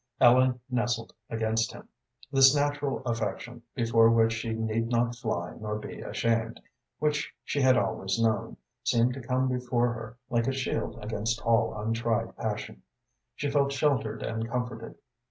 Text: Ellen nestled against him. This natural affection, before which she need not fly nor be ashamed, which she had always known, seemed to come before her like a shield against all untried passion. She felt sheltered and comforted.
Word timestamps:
Ellen 0.19 0.59
nestled 0.67 1.13
against 1.29 1.73
him. 1.73 1.87
This 2.31 2.55
natural 2.55 3.03
affection, 3.05 3.61
before 3.75 4.09
which 4.09 4.33
she 4.33 4.51
need 4.51 4.87
not 4.89 5.15
fly 5.15 5.55
nor 5.61 5.77
be 5.77 6.01
ashamed, 6.01 6.59
which 6.97 7.31
she 7.43 7.61
had 7.61 7.77
always 7.77 8.19
known, 8.19 8.57
seemed 8.83 9.13
to 9.13 9.21
come 9.21 9.47
before 9.47 9.93
her 9.93 10.17
like 10.27 10.47
a 10.47 10.53
shield 10.53 10.97
against 11.03 11.39
all 11.41 11.79
untried 11.79 12.35
passion. 12.35 12.81
She 13.35 13.51
felt 13.51 13.73
sheltered 13.73 14.23
and 14.23 14.49
comforted. 14.49 14.95